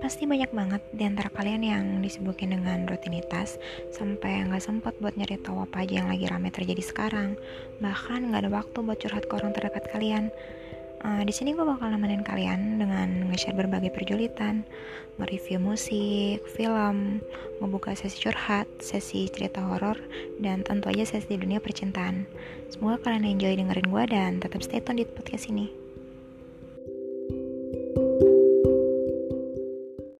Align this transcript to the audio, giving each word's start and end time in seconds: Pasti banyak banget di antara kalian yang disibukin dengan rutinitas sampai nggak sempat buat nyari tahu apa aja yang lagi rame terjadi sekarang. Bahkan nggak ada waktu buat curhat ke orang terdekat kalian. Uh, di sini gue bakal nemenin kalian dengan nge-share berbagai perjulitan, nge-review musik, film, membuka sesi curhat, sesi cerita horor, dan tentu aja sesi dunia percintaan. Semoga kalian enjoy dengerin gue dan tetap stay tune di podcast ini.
Pasti 0.00 0.24
banyak 0.24 0.48
banget 0.56 0.80
di 0.96 1.04
antara 1.04 1.28
kalian 1.28 1.60
yang 1.60 1.84
disibukin 2.00 2.56
dengan 2.56 2.88
rutinitas 2.88 3.60
sampai 3.92 4.48
nggak 4.48 4.64
sempat 4.64 4.96
buat 4.96 5.12
nyari 5.12 5.36
tahu 5.36 5.60
apa 5.60 5.84
aja 5.84 6.00
yang 6.00 6.08
lagi 6.08 6.24
rame 6.24 6.48
terjadi 6.48 6.80
sekarang. 6.80 7.36
Bahkan 7.84 8.32
nggak 8.32 8.48
ada 8.48 8.50
waktu 8.50 8.80
buat 8.80 8.96
curhat 8.96 9.28
ke 9.28 9.32
orang 9.36 9.52
terdekat 9.52 9.92
kalian. 9.92 10.32
Uh, 11.04 11.20
di 11.24 11.32
sini 11.32 11.52
gue 11.52 11.64
bakal 11.64 11.92
nemenin 11.92 12.24
kalian 12.24 12.80
dengan 12.80 13.28
nge-share 13.32 13.56
berbagai 13.56 13.92
perjulitan, 13.92 14.64
nge-review 15.16 15.56
musik, 15.60 16.44
film, 16.52 17.24
membuka 17.60 17.92
sesi 17.96 18.20
curhat, 18.20 18.68
sesi 18.80 19.28
cerita 19.28 19.64
horor, 19.64 19.96
dan 20.40 20.60
tentu 20.60 20.92
aja 20.92 21.04
sesi 21.04 21.36
dunia 21.40 21.60
percintaan. 21.60 22.24
Semoga 22.72 23.00
kalian 23.04 23.36
enjoy 23.36 23.52
dengerin 23.52 23.88
gue 23.88 24.04
dan 24.12 24.30
tetap 24.40 24.60
stay 24.64 24.80
tune 24.80 25.00
di 25.00 25.08
podcast 25.08 25.48
ini. 25.48 25.89